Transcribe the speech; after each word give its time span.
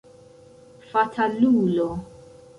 Fatalulo! 0.93 1.89